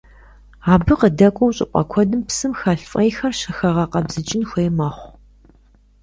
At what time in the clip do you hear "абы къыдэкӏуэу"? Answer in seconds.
0.73-1.55